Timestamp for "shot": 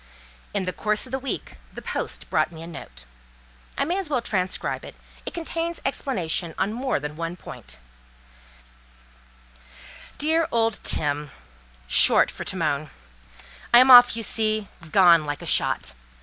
15.45-15.93